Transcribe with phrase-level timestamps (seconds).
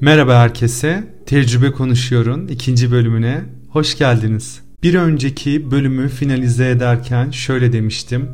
[0.00, 1.14] Merhaba herkese.
[1.26, 4.60] Tecrübe Konuşuyor'un ikinci bölümüne hoş geldiniz.
[4.82, 8.28] Bir önceki bölümü finalize ederken şöyle demiştim.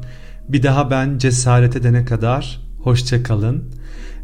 [0.49, 3.65] Bir daha ben cesaret edene kadar hoşça kalın.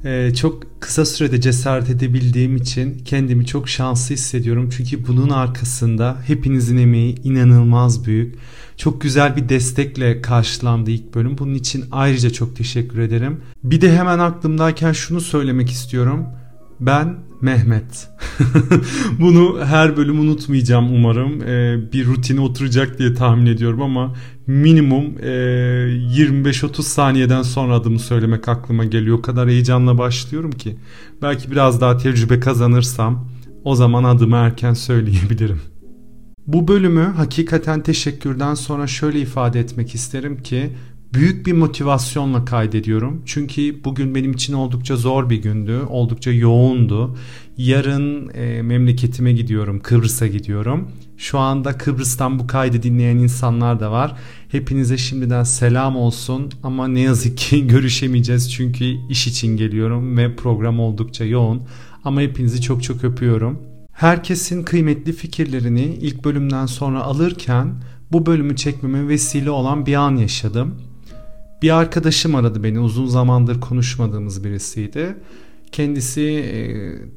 [0.05, 4.71] Ee, çok kısa sürede cesaret edebildiğim için kendimi çok şanslı hissediyorum.
[4.77, 8.35] Çünkü bunun arkasında hepinizin emeği inanılmaz büyük.
[8.77, 11.39] Çok güzel bir destekle karşılandı ilk bölüm.
[11.39, 13.41] Bunun için ayrıca çok teşekkür ederim.
[13.65, 16.27] Bir de hemen aklımdayken şunu söylemek istiyorum.
[16.81, 18.09] Ben Mehmet.
[19.21, 21.43] Bunu her bölüm unutmayacağım umarım.
[21.43, 24.15] Ee, bir rutine oturacak diye tahmin ediyorum ama
[24.47, 29.19] minimum e, 25-30 saniyeden sonra adımı söylemek aklıma geliyor.
[29.19, 30.77] O kadar heyecanla başlıyorum ki.
[31.23, 33.29] Belki biraz daha tecrübe kazanırsam
[33.65, 35.61] o zaman adımı erken söyleyebilirim.
[36.47, 40.71] Bu bölümü hakikaten teşekkürden sonra şöyle ifade etmek isterim ki
[41.15, 43.23] büyük bir motivasyonla kaydediyorum.
[43.27, 45.81] Çünkü bugün benim için oldukça zor bir gündü.
[45.89, 47.17] Oldukça yoğundu.
[47.57, 49.81] Yarın e, memleketime gidiyorum.
[49.81, 50.89] Kıbrıs'a gidiyorum.
[51.17, 54.17] Şu anda Kıbrıs'tan bu kaydı dinleyen insanlar da var.
[54.49, 56.51] Hepinize şimdiden selam olsun.
[56.63, 58.53] Ama ne yazık ki görüşemeyeceğiz.
[58.53, 61.63] Çünkü iş için geliyorum ve program oldukça yoğun.
[62.05, 63.59] Ama hepinizi çok çok öpüyorum.
[63.93, 67.75] Herkesin kıymetli fikirlerini ilk bölümden sonra alırken
[68.13, 70.90] bu bölümü çekmeme vesile olan bir an yaşadım.
[71.63, 75.17] Bir arkadaşım aradı beni uzun zamandır konuşmadığımız birisiydi.
[75.73, 76.59] Kendisi e,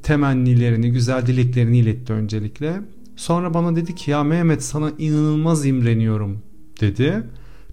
[0.01, 2.81] temennilerini, güzel dileklerini iletti öncelikle.
[3.15, 6.37] Sonra bana dedi ki ya Mehmet sana inanılmaz imreniyorum
[6.81, 7.23] dedi.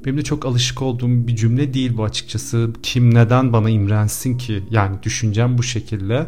[0.04, 2.70] Benim de çok alışık olduğum bir cümle değil bu açıkçası.
[2.82, 4.62] Kim neden bana imrensin ki?
[4.70, 6.26] Yani düşüncem bu şekilde.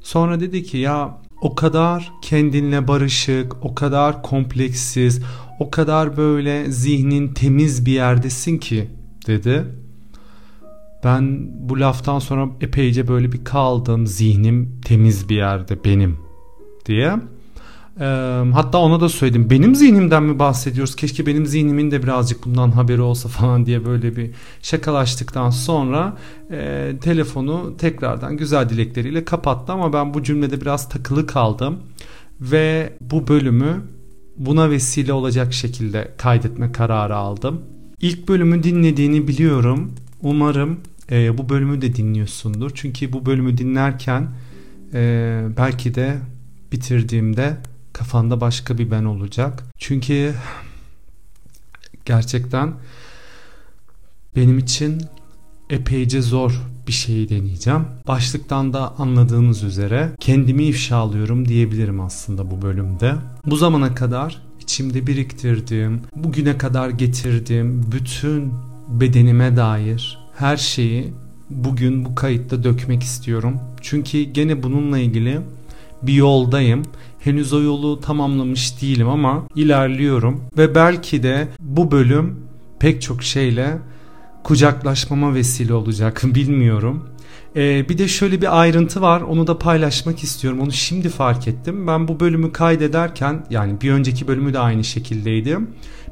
[0.00, 5.22] Sonra dedi ki ya o kadar kendinle barışık, o kadar kompleksiz,
[5.60, 8.88] o kadar böyle zihnin temiz bir yerdesin ki
[9.26, 9.64] dedi.
[11.04, 14.06] Ben bu laftan sonra epeyce böyle bir kaldım.
[14.06, 16.18] Zihnim temiz bir yerde benim
[16.86, 17.16] diye.
[18.00, 18.04] Ee,
[18.54, 19.50] hatta ona da söyledim.
[19.50, 20.96] Benim zihnimden mi bahsediyoruz?
[20.96, 24.30] Keşke benim zihnimin de birazcık bundan haberi olsa falan diye böyle bir
[24.62, 26.16] şakalaştıktan sonra
[26.50, 31.78] e, telefonu tekrardan güzel dilekleriyle kapattı ama ben bu cümlede biraz takılı kaldım
[32.40, 33.82] ve bu bölümü
[34.36, 37.60] buna vesile olacak şekilde kaydetme kararı aldım.
[38.02, 39.92] İlk bölümü dinlediğini biliyorum.
[40.22, 40.80] Umarım
[41.10, 42.70] e, bu bölümü de dinliyorsundur.
[42.74, 44.28] Çünkü bu bölümü dinlerken
[44.94, 46.18] e, belki de
[46.72, 47.56] bitirdiğimde
[47.92, 49.64] kafanda başka bir ben olacak.
[49.78, 50.34] Çünkü
[52.04, 52.74] gerçekten
[54.36, 55.02] benim için
[55.70, 57.84] epeyce zor bir şeyi deneyeceğim.
[58.06, 63.14] Başlıktan da anladığınız üzere kendimi ifşalıyorum diyebilirim aslında bu bölümde.
[63.46, 68.52] Bu zamana kadar içimde biriktirdiğim, bugüne kadar getirdiğim bütün
[68.88, 71.12] bedenime dair her şeyi
[71.50, 73.60] bugün bu kayıtta dökmek istiyorum.
[73.80, 75.40] Çünkü gene bununla ilgili
[76.02, 76.82] bir yoldayım.
[77.20, 82.36] Henüz o yolu tamamlamış değilim ama ilerliyorum ve belki de bu bölüm
[82.78, 83.78] pek çok şeyle
[84.44, 87.08] kucaklaşmama vesile olacak bilmiyorum.
[87.56, 91.86] Ee, bir de şöyle bir ayrıntı var onu da paylaşmak istiyorum onu şimdi fark ettim.
[91.86, 95.58] Ben bu bölümü kaydederken yani bir önceki bölümü de aynı şekildeydi.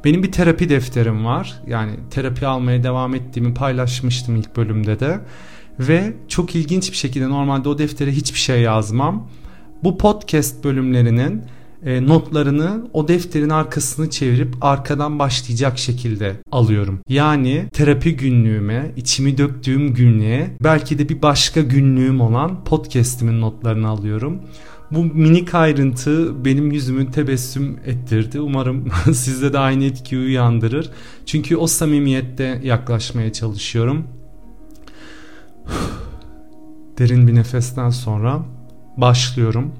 [0.04, 5.20] Benim bir terapi defterim var yani terapi almaya devam ettiğimi paylaşmıştım ilk bölümde de.
[5.78, 9.28] Ve çok ilginç bir şekilde normalde o deftere hiçbir şey yazmam.
[9.84, 11.42] Bu podcast bölümlerinin
[11.84, 17.00] e, notlarını o defterin arkasını çevirip arkadan başlayacak şekilde alıyorum.
[17.08, 24.40] Yani terapi günlüğüme, içimi döktüğüm günlüğe belki de bir başka günlüğüm olan podcast'imin notlarını alıyorum.
[24.90, 28.40] Bu minik ayrıntı benim yüzümü tebessüm ettirdi.
[28.40, 30.90] Umarım sizde de aynı etkiyi uyandırır.
[31.26, 34.06] Çünkü o samimiyette yaklaşmaya çalışıyorum.
[36.98, 38.42] Derin bir nefesten sonra
[38.96, 39.72] başlıyorum.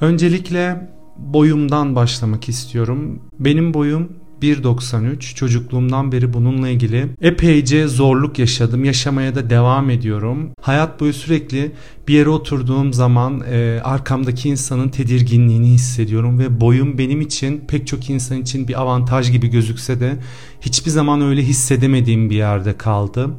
[0.00, 3.22] Öncelikle boyumdan başlamak istiyorum.
[3.38, 4.12] Benim boyum
[4.42, 8.84] 1.93 çocukluğumdan beri bununla ilgili epeyce zorluk yaşadım.
[8.84, 10.50] Yaşamaya da devam ediyorum.
[10.60, 11.72] Hayat boyu sürekli
[12.08, 18.10] bir yere oturduğum zaman e, arkamdaki insanın tedirginliğini hissediyorum ve boyum benim için pek çok
[18.10, 20.16] insan için bir avantaj gibi gözükse de
[20.60, 23.30] hiçbir zaman öyle hissedemediğim bir yerde kaldı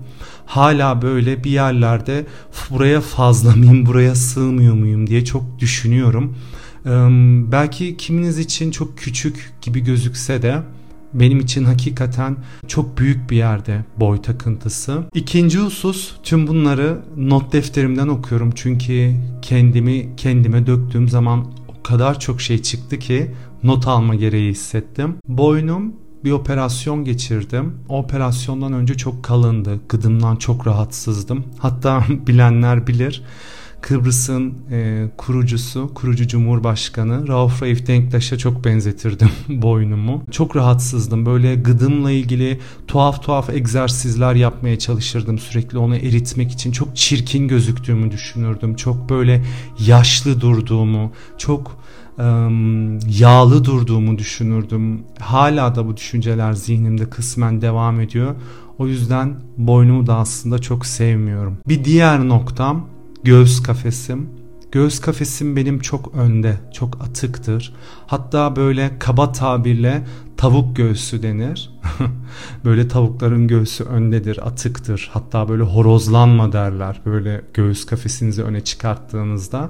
[0.49, 2.25] hala böyle bir yerlerde
[2.69, 6.35] buraya fazla mıyım buraya sığmıyor muyum diye çok düşünüyorum.
[7.51, 10.61] Belki kiminiz için çok küçük gibi gözükse de
[11.13, 15.03] benim için hakikaten çok büyük bir yerde boy takıntısı.
[15.13, 22.41] İkinci husus tüm bunları not defterimden okuyorum çünkü kendimi kendime döktüğüm zaman o kadar çok
[22.41, 23.31] şey çıktı ki
[23.63, 25.15] not alma gereği hissettim.
[25.27, 27.75] Boynum bir operasyon geçirdim.
[27.89, 29.79] O operasyondan önce çok kalındı.
[29.89, 31.43] Gıdımdan çok rahatsızdım.
[31.59, 33.23] Hatta bilenler bilir
[33.81, 40.23] Kıbrıs'ın e, kurucusu, kurucu Cumhurbaşkanı Rauf Raif Denktaş'a çok benzetirdim boynumu.
[40.31, 41.25] Çok rahatsızdım.
[41.25, 46.71] Böyle gıdımla ilgili tuhaf tuhaf egzersizler yapmaya çalışırdım sürekli onu eritmek için.
[46.71, 48.75] Çok çirkin gözüktüğümü düşünürdüm.
[48.75, 49.43] Çok böyle
[49.79, 51.79] yaşlı durduğumu, çok
[53.07, 55.03] yağlı durduğumu düşünürdüm.
[55.19, 58.35] Hala da bu düşünceler zihnimde kısmen devam ediyor.
[58.77, 61.57] O yüzden boynumu da aslında çok sevmiyorum.
[61.67, 62.85] Bir diğer noktam
[63.23, 64.29] göğüs kafesim.
[64.71, 67.73] Göğüs kafesim benim çok önde, çok atıktır.
[68.07, 70.03] Hatta böyle kaba tabirle
[70.37, 71.69] tavuk göğsü denir.
[72.65, 75.09] böyle tavukların göğsü öndedir, atıktır.
[75.13, 77.01] Hatta böyle horozlanma derler.
[77.05, 79.69] Böyle göğüs kafesinizi öne çıkarttığınızda.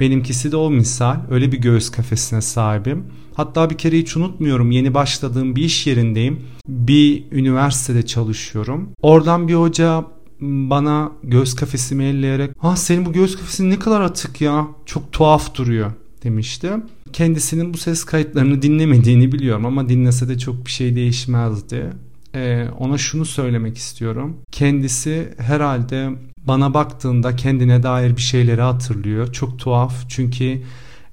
[0.00, 1.16] Benimkisi de o misal.
[1.30, 3.04] Öyle bir göğüs kafesine sahibim.
[3.34, 6.40] Hatta bir kere hiç unutmuyorum yeni başladığım bir iş yerindeyim.
[6.68, 8.90] Bir üniversitede çalışıyorum.
[9.02, 10.04] Oradan bir hoca
[10.40, 14.66] bana göğüs kafesimi elleyerek "Ha senin bu göğüs kafesin ne kadar atık ya.
[14.86, 15.92] Çok tuhaf duruyor."
[16.24, 16.70] demişti.
[17.12, 21.90] Kendisinin bu ses kayıtlarını dinlemediğini biliyorum ama dinlese de çok bir şey değişmezdi.
[22.34, 24.36] Ee, ona şunu söylemek istiyorum.
[24.52, 26.10] Kendisi herhalde
[26.46, 29.32] bana baktığında kendine dair bir şeyleri hatırlıyor.
[29.32, 30.62] Çok tuhaf çünkü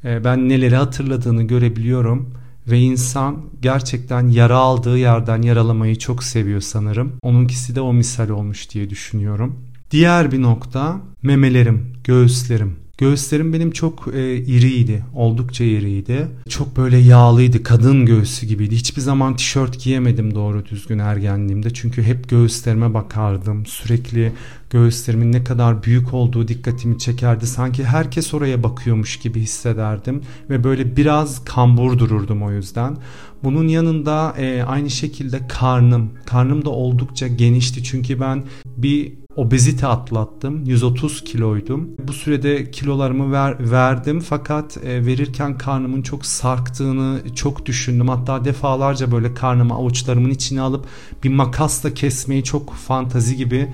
[0.06, 2.34] e, ben neleri hatırladığını görebiliyorum
[2.68, 7.14] ve insan gerçekten yara aldığı yerden yaralamayı çok seviyor sanırım.
[7.22, 9.60] Onunkisi de o misal olmuş diye düşünüyorum.
[9.92, 12.87] Diğer bir nokta memelerim, göğüslerim.
[12.98, 15.04] Göğüslerim benim çok e, iriydi.
[15.16, 16.28] Oldukça iriydi.
[16.50, 17.64] Çok böyle yağlıydı.
[17.64, 18.76] Kadın göğsü gibiydi.
[18.76, 21.74] Hiçbir zaman tişört giyemedim doğru düzgün ergenliğimde.
[21.74, 23.66] Çünkü hep göğüslerime bakardım.
[23.66, 24.32] Sürekli
[24.70, 27.48] göğüslerimin ne kadar büyük olduğu dikkatimi çekerdi.
[27.48, 30.22] Sanki herkes oraya bakıyormuş gibi hissederdim.
[30.50, 32.98] Ve böyle biraz kambur dururdum o yüzden.
[33.44, 36.12] Bunun yanında e, aynı şekilde karnım.
[36.26, 37.84] Karnım da oldukça genişti.
[37.84, 38.44] Çünkü ben
[38.78, 40.66] bir obezite atlattım.
[40.66, 41.90] 130 kiloydum.
[42.08, 48.08] Bu sürede kilolarımı ver, verdim fakat e, verirken karnımın çok sarktığını çok düşündüm.
[48.08, 50.86] Hatta defalarca böyle karnımı avuçlarımın içine alıp
[51.24, 53.68] bir makasla kesmeyi çok fantazi gibi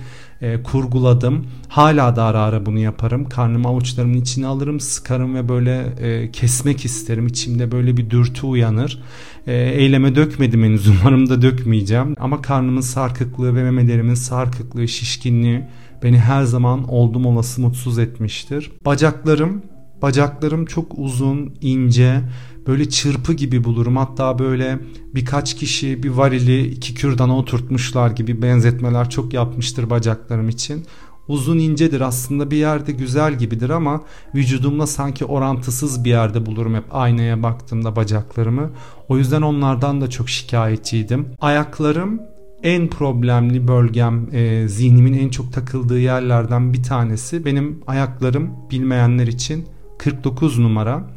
[0.44, 1.46] e, kurguladım.
[1.68, 3.30] Hala da ara ara bunu yaparım.
[3.30, 7.28] Karnımı avuçlarımın içine alırım, sıkarım ve böyle e, kesmek isterim.
[7.28, 9.04] İçimde böyle bir dürtü uyanır.
[9.48, 10.88] E, eyleme dökmedim henüz.
[11.02, 12.16] Umarım da dökmeyeceğim.
[12.20, 15.62] Ama karnımın sarkıklığı ve memelerimin sarkıklığı, şişkinliği
[16.04, 18.72] beni her zaman oldum olası mutsuz etmiştir.
[18.86, 19.64] Bacaklarım
[20.04, 22.22] Bacaklarım çok uzun, ince,
[22.68, 23.98] böyle çırpı gibi bulurum.
[23.98, 24.80] Hatta böyle
[25.16, 30.86] birkaç kişi bir varili iki kürdana oturtmuşlar gibi benzetmeler çok yapmıştır bacaklarım için.
[31.28, 34.02] Uzun incedir aslında bir yerde güzel gibidir ama
[34.36, 38.72] vücudumla sanki orantısız bir yerde bulurum hep aynaya baktığımda bacaklarımı.
[39.10, 41.28] O yüzden onlardan da çok şikayetçiydim.
[41.42, 42.20] Ayaklarım
[42.64, 47.46] en problemli bölgem, e, zihnimin en çok takıldığı yerlerden bir tanesi.
[47.46, 49.66] Benim ayaklarım bilmeyenler için
[49.98, 51.10] 49 numara.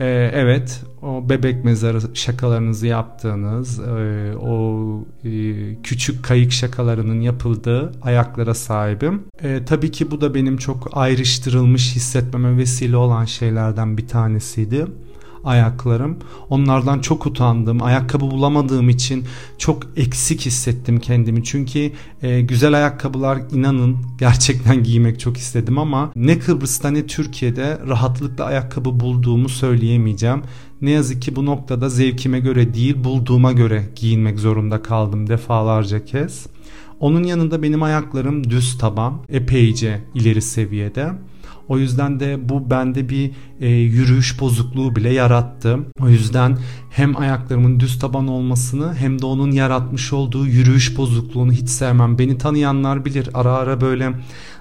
[0.00, 5.30] Ee, evet o bebek mezarı şakalarınızı yaptığınız e, o e,
[5.82, 9.22] küçük kayık şakalarının yapıldığı ayaklara sahibim.
[9.42, 14.86] E, tabii ki bu da benim çok ayrıştırılmış hissetmeme vesile olan şeylerden bir tanesiydi
[15.44, 16.18] ayaklarım.
[16.48, 17.82] Onlardan çok utandım.
[17.82, 19.24] Ayakkabı bulamadığım için
[19.58, 21.44] çok eksik hissettim kendimi.
[21.44, 21.92] Çünkü
[22.22, 29.00] e, güzel ayakkabılar inanın gerçekten giymek çok istedim ama ne Kıbrıs'ta ne Türkiye'de rahatlıkla ayakkabı
[29.00, 30.42] bulduğumu söyleyemeyeceğim.
[30.80, 36.46] Ne yazık ki bu noktada zevkime göre değil bulduğuma göre giyinmek zorunda kaldım defalarca kez.
[37.00, 41.12] Onun yanında benim ayaklarım düz taban, epeyce ileri seviyede.
[41.70, 45.78] O yüzden de bu bende bir e, yürüyüş bozukluğu bile yarattı.
[46.00, 46.58] O yüzden
[46.90, 52.18] hem ayaklarımın düz taban olmasını hem de onun yaratmış olduğu yürüyüş bozukluğunu hiç sevmem.
[52.18, 54.12] Beni tanıyanlar bilir ara ara böyle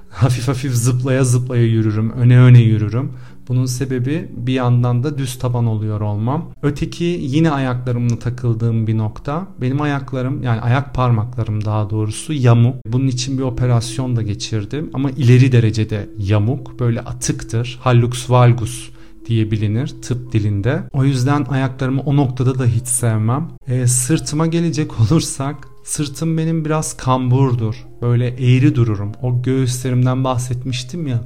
[0.10, 3.12] hafif hafif zıplaya zıplaya yürürüm, öne öne yürürüm.
[3.48, 6.52] Bunun sebebi bir yandan da düz taban oluyor olmam.
[6.62, 9.48] Öteki yine ayaklarımla takıldığım bir nokta.
[9.62, 12.76] Benim ayaklarım yani ayak parmaklarım daha doğrusu yamuk.
[12.88, 16.80] Bunun için bir operasyon da geçirdim ama ileri derecede yamuk.
[16.80, 17.80] Böyle atıktır.
[17.82, 18.90] Hallux valgus
[19.26, 20.84] diye bilinir tıp dilinde.
[20.94, 23.48] O yüzden ayaklarımı o noktada da hiç sevmem.
[23.68, 25.56] E, sırtıma gelecek olursak
[25.90, 27.86] sırtım benim biraz kamburdur.
[28.02, 29.12] Böyle eğri dururum.
[29.22, 31.22] O göğüslerimden bahsetmiştim ya.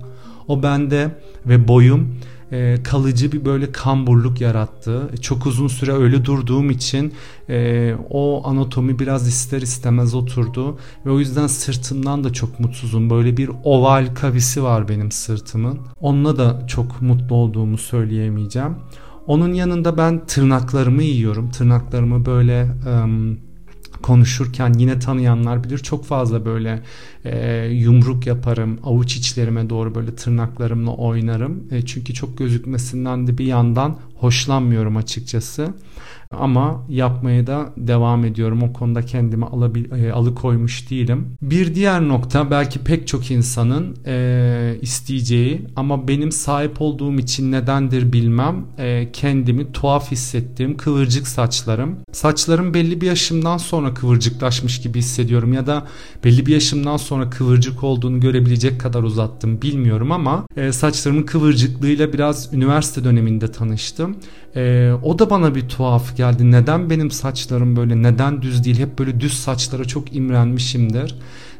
[0.47, 2.15] O bende ve boyum
[2.51, 5.09] e, kalıcı bir böyle kamburluk yarattı.
[5.21, 7.13] Çok uzun süre öyle durduğum için
[7.49, 13.09] e, o anatomi biraz ister istemez oturdu ve o yüzden sırtımdan da çok mutsuzum.
[13.09, 15.79] Böyle bir oval kavisi var benim sırtımın.
[16.01, 18.75] Onunla da çok mutlu olduğumu söyleyemeyeceğim.
[19.27, 21.51] Onun yanında ben tırnaklarımı yiyorum.
[21.51, 22.67] Tırnaklarımı böyle...
[23.03, 23.52] Um,
[24.03, 25.77] konuşurken yine tanıyanlar bilir.
[25.77, 26.83] Çok fazla böyle
[27.25, 33.45] e, yumruk yaparım avuç içlerime doğru böyle tırnaklarımla oynarım e, çünkü çok gözükmesinden de bir
[33.45, 35.73] yandan hoşlanmıyorum açıkçası
[36.39, 38.63] ama yapmaya da devam ediyorum.
[38.63, 41.27] O konuda kendimi alabil, e, alıkoymuş değilim.
[41.41, 48.13] Bir diğer nokta belki pek çok insanın e, isteyeceği ama benim sahip olduğum için nedendir
[48.13, 51.97] bilmem e, kendimi tuhaf hissettiğim kıvırcık saçlarım.
[52.11, 55.87] Saçlarım belli bir yaşımdan sonra kıvırcıklaşmış gibi hissediyorum ya da
[56.23, 62.53] belli bir yaşımdan sonra kıvırcık olduğunu görebilecek kadar uzattım bilmiyorum ama e, saçlarımın kıvırcıklığıyla biraz
[62.53, 64.17] üniversite döneminde tanıştım.
[64.55, 66.51] E, o da bana bir tuhaf geldi.
[66.51, 68.79] Neden benim saçlarım böyle neden düz değil?
[68.79, 71.15] Hep böyle düz saçlara çok imrenmişimdir.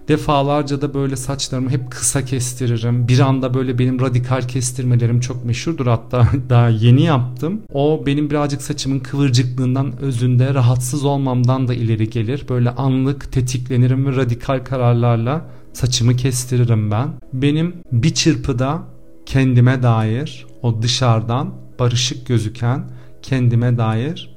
[0.07, 3.07] Defalarca da böyle saçlarımı hep kısa kestiririm.
[3.07, 7.61] Bir anda böyle benim radikal kestirmelerim çok meşhurdur hatta daha yeni yaptım.
[7.73, 12.45] O benim birazcık saçımın kıvırcıklığından özünde rahatsız olmamdan da ileri gelir.
[12.49, 17.09] Böyle anlık tetiklenirim ve radikal kararlarla saçımı kestiririm ben.
[17.33, 18.83] Benim bir çırpıda
[19.25, 22.89] kendime dair o dışarıdan barışık gözüken
[23.21, 24.35] kendime dair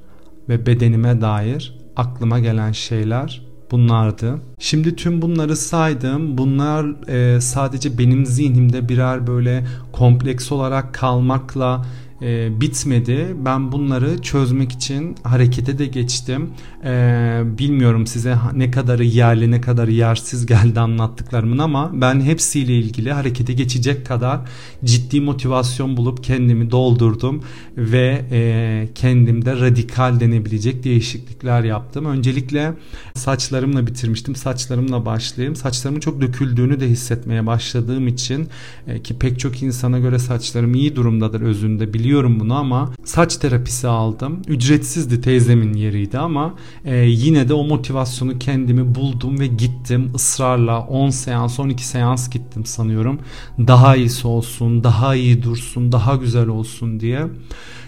[0.48, 4.38] ve bedenime dair aklıma gelen şeyler bunlardı.
[4.58, 6.38] Şimdi tüm bunları saydım.
[6.38, 11.86] Bunlar e, sadece benim zihnimde birer böyle kompleks olarak kalmakla
[12.22, 13.36] e, bitmedi.
[13.44, 16.50] Ben bunları çözmek için harekete de geçtim.
[16.84, 23.12] E, bilmiyorum size ne kadarı yerli ne kadarı yersiz geldi anlattıklarımın ama ben hepsiyle ilgili
[23.12, 24.40] harekete geçecek kadar
[24.84, 27.42] ciddi motivasyon bulup kendimi doldurdum
[27.76, 32.06] ve e, kendimde radikal denebilecek değişiklikler yaptım.
[32.06, 32.72] Öncelikle
[33.14, 34.36] saçlarımla bitirmiştim.
[34.36, 35.56] Saçlarımla başlayayım.
[35.56, 38.48] Saçlarımın çok döküldüğünü de hissetmeye başladığım için
[38.86, 43.36] e, ki pek çok insana göre saçlarım iyi durumdadır özünde biliyorum biliyorum bunu ama saç
[43.36, 44.42] terapisi aldım.
[44.48, 51.10] Ücretsizdi teyzemin yeriydi ama e, yine de o motivasyonu kendimi buldum ve gittim ısrarla 10
[51.10, 53.18] seans 12 seans gittim sanıyorum.
[53.58, 57.26] Daha iyisi olsun, daha iyi dursun, daha güzel olsun diye.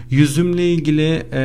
[0.09, 1.41] Yüzümle ilgili e,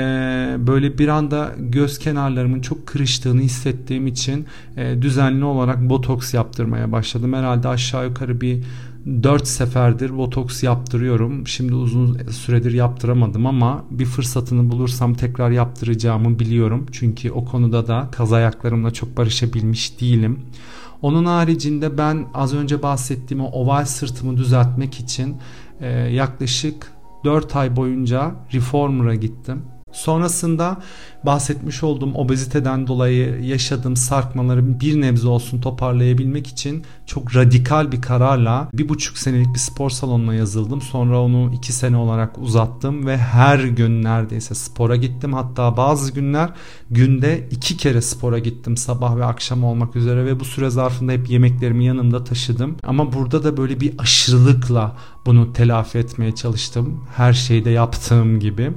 [0.59, 7.33] böyle bir anda göz kenarlarımın çok kırıştığını hissettiğim için e, düzenli olarak botoks yaptırmaya başladım.
[7.33, 8.63] Herhalde aşağı yukarı bir
[9.07, 11.47] 4 seferdir botoks yaptırıyorum.
[11.47, 16.87] Şimdi uzun süredir yaptıramadım ama bir fırsatını bulursam tekrar yaptıracağımı biliyorum.
[16.93, 20.41] Çünkü o konuda da kaz ayaklarımla çok barışabilmiş değilim.
[21.03, 25.37] Onun haricinde ben az önce bahsettiğim o oval sırtımı düzeltmek için
[25.81, 26.93] e, yaklaşık
[27.25, 29.63] 4 ay boyunca reformer'a gittim.
[29.95, 30.77] Sonrasında
[31.27, 38.69] bahsetmiş olduğum obeziteden dolayı yaşadığım sarkmaları bir nebze olsun toparlayabilmek için çok radikal bir kararla
[38.73, 40.81] bir buçuk senelik bir spor salonuna yazıldım.
[40.83, 45.33] Sonra onu iki sene olarak uzattım ve her gün neredeyse spora gittim.
[45.33, 46.51] Hatta bazı günler
[46.91, 51.31] günde iki kere spora gittim sabah ve akşam olmak üzere ve bu süre zarfında hep
[51.31, 52.77] yemeklerimi yanımda taşıdım.
[52.83, 57.05] Ama burada da böyle bir aşırılıkla bunu telafi etmeye çalıştım.
[57.17, 58.73] Her şeyde yaptığım gibi.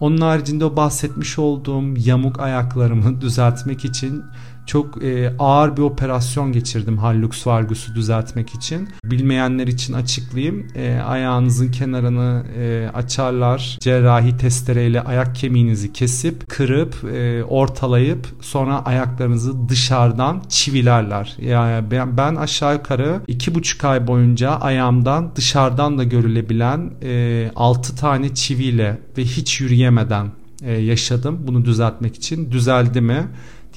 [0.00, 4.22] Onun haricinde o bahsetmiş olduğum yamuk ayaklarımı düzeltmek için
[4.68, 8.88] çok e, ağır bir operasyon geçirdim hallux valgus'u düzeltmek için.
[9.04, 10.66] Bilmeyenler için açıklayayım.
[10.74, 13.78] E, ayağınızın kenarını e, açarlar.
[13.80, 21.36] Cerrahi testereyle ayak kemiğinizi kesip, kırıp, e, ortalayıp sonra ayaklarınızı dışarıdan çivilerler.
[21.40, 27.96] Yani ben, ben aşağı yukarı iki buçuk ay boyunca ayağımdan dışarıdan da görülebilen e, 6
[27.96, 30.26] tane çiviyle ve hiç yürüyemeden
[30.62, 32.52] e, yaşadım bunu düzeltmek için.
[32.52, 33.26] Düzeldi mi?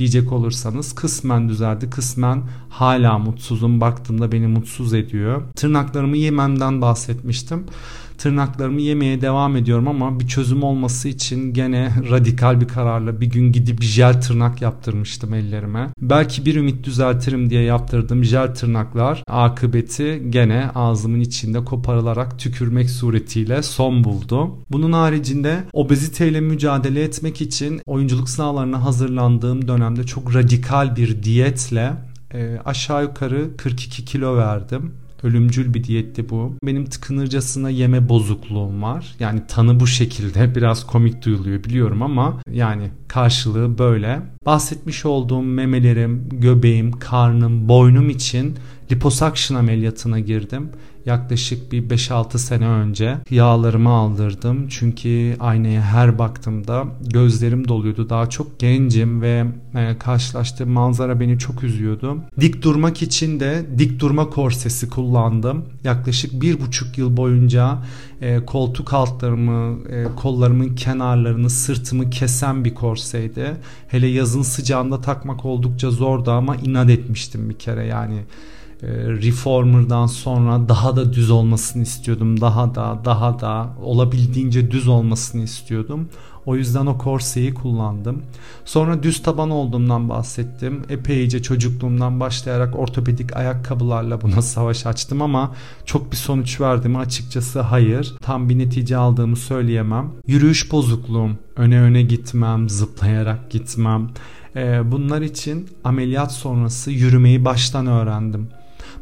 [0.02, 5.42] Diyecek olursanız kısmen düzeldi kısmen hala mutsuzum baktığımda beni mutsuz ediyor.
[5.56, 7.66] Tırnaklarımı yememden bahsetmiştim.
[8.22, 13.52] Tırnaklarımı yemeye devam ediyorum ama bir çözüm olması için gene radikal bir kararla bir gün
[13.52, 15.90] gidip jel tırnak yaptırmıştım ellerime.
[16.02, 23.64] Belki bir ümit düzeltirim diye yaptırdığım jel tırnaklar akıbeti gene ağzımın içinde koparılarak tükürmek suretiyle
[23.64, 24.58] son buldu.
[24.72, 31.94] Bunun haricinde obeziteyle mücadele etmek için oyunculuk sınavlarına hazırlandığım dönemde çok radikal bir diyetle
[32.34, 34.94] e, aşağı yukarı 42 kilo verdim.
[35.24, 36.56] Ölümcül bir diyetti bu.
[36.66, 39.16] Benim tıkınırcasına yeme bozukluğum var.
[39.20, 44.22] Yani tanı bu şekilde biraz komik duyuluyor biliyorum ama yani karşılığı böyle.
[44.46, 48.56] Bahsetmiş olduğum memelerim, göbeğim, karnım, boynum için
[48.92, 50.70] liposuction ameliyatına girdim.
[51.06, 54.68] Yaklaşık bir 5-6 sene önce yağlarımı aldırdım.
[54.70, 58.10] Çünkü aynaya her baktığımda gözlerim doluyordu.
[58.10, 62.18] Daha çok gencim ve e, karşılaştığım manzara beni çok üzüyordu.
[62.40, 65.66] Dik durmak için de dik durma korsesi kullandım.
[65.84, 67.78] Yaklaşık bir buçuk yıl boyunca
[68.22, 73.52] e, koltuk altlarımı, e, kollarımın kenarlarını, sırtımı kesen bir korseydi.
[73.88, 78.18] Hele yazın sıcağında takmak oldukça zordu ama inat etmiştim bir kere yani
[78.84, 82.42] Reformer'dan sonra daha da düz olmasını istiyordum.
[82.42, 86.10] Daha da daha da olabildiğince düz olmasını istiyordum.
[86.46, 88.22] O yüzden o korseyi kullandım.
[88.66, 90.82] Sonra düz taban olduğumdan bahsettim.
[90.90, 97.62] Epeyce çocukluğumdan başlayarak ortopedik ayakkabılarla buna savaş açtım ama çok bir sonuç verdi mi açıkçası
[97.62, 98.14] hayır.
[98.22, 100.12] Tam bir netice aldığımı söyleyemem.
[100.28, 101.32] Yürüyüş bozukluğum.
[101.56, 104.10] Öne öne gitmem, zıplayarak gitmem.
[104.56, 108.48] E, bunlar için ameliyat sonrası yürümeyi baştan öğrendim.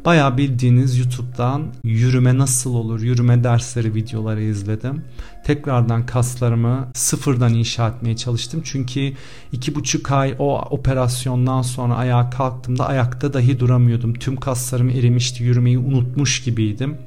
[0.04, 5.04] Baya bildiğiniz YouTube'dan yürüme nasıl olur, yürüme dersleri videoları izledim.
[5.44, 8.62] Tekrardan kaslarımı sıfırdan inşa etmeye çalıştım.
[8.64, 9.12] Çünkü
[9.52, 14.14] iki buçuk ay o operasyondan sonra ayağa kalktığımda ayakta dahi duramıyordum.
[14.14, 16.98] Tüm kaslarım erimişti, yürümeyi unutmuş gibiydim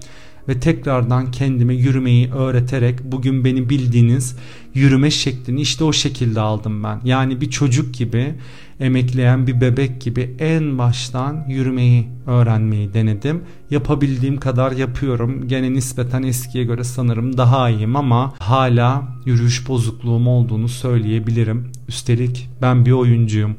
[0.47, 4.37] ve tekrardan kendime yürümeyi öğreterek bugün beni bildiğiniz
[4.73, 7.01] yürüme şeklini işte o şekilde aldım ben.
[7.03, 8.35] Yani bir çocuk gibi
[8.79, 13.43] emekleyen bir bebek gibi en baştan yürümeyi öğrenmeyi denedim.
[13.69, 15.47] Yapabildiğim kadar yapıyorum.
[15.47, 21.71] Gene nispeten eskiye göre sanırım daha iyiyim ama hala yürüyüş bozukluğum olduğunu söyleyebilirim.
[21.87, 23.55] Üstelik ben bir oyuncuyum.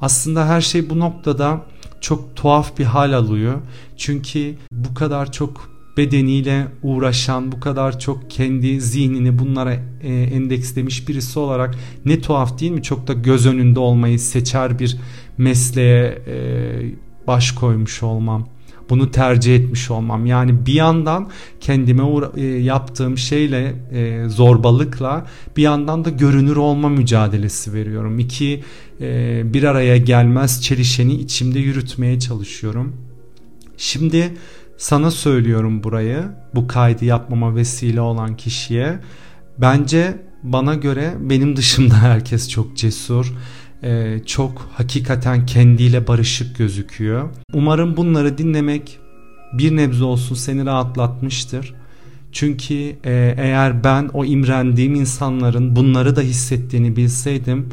[0.00, 1.66] Aslında her şey bu noktada
[2.00, 3.54] çok tuhaf bir hal alıyor.
[3.96, 11.38] Çünkü bu kadar çok bedeniyle uğraşan, bu kadar çok kendi zihnini bunlara e, endekslemiş birisi
[11.38, 11.74] olarak
[12.04, 12.82] ne tuhaf değil mi?
[12.82, 14.96] Çok da göz önünde olmayı seçer bir
[15.38, 16.36] mesleğe e,
[17.26, 18.48] baş koymuş olmam.
[18.90, 20.26] Bunu tercih etmiş olmam.
[20.26, 22.02] Yani bir yandan kendime
[22.36, 25.26] e, yaptığım şeyle e, zorbalıkla
[25.56, 28.18] bir yandan da görünür olma mücadelesi veriyorum.
[28.18, 28.62] İki
[29.00, 32.96] e, bir araya gelmez çelişeni içimde yürütmeye çalışıyorum.
[33.76, 34.34] Şimdi
[34.78, 36.22] sana söylüyorum burayı
[36.54, 38.98] bu kaydı yapmama vesile olan kişiye.
[39.58, 43.32] Bence bana göre benim dışımda herkes çok cesur.
[43.82, 47.28] Ee, çok hakikaten kendiyle barışık gözüküyor.
[47.52, 48.98] Umarım bunları dinlemek
[49.52, 51.74] bir nebze olsun seni rahatlatmıştır.
[52.32, 57.68] Çünkü e, eğer ben o imrendiğim insanların bunları da hissettiğini bilseydim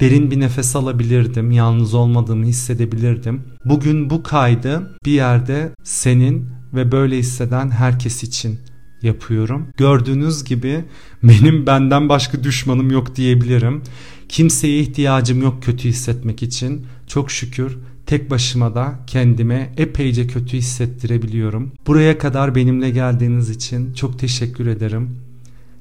[0.00, 1.50] derin bir nefes alabilirdim.
[1.50, 3.42] Yalnız olmadığımı hissedebilirdim.
[3.64, 8.58] Bugün bu kaydı bir yerde senin ve böyle hisseden herkes için
[9.02, 9.68] yapıyorum.
[9.76, 10.84] Gördüğünüz gibi
[11.22, 13.82] benim benden başka düşmanım yok diyebilirim.
[14.28, 16.86] Kimseye ihtiyacım yok kötü hissetmek için.
[17.06, 21.72] Çok şükür tek başıma da kendime epeyce kötü hissettirebiliyorum.
[21.86, 25.18] Buraya kadar benimle geldiğiniz için çok teşekkür ederim.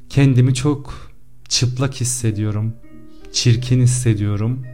[0.09, 1.11] Kendimi çok
[1.49, 2.73] çıplak hissediyorum
[3.35, 4.65] çirkin hissediyorum.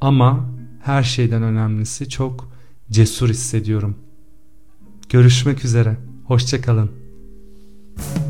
[0.00, 0.50] Ama
[0.82, 2.52] her şeyden önemlisi çok
[2.90, 3.96] cesur hissediyorum.
[5.08, 5.96] Görüşmek üzere.
[6.26, 6.90] Hoşçakalın.
[7.96, 8.29] kalın.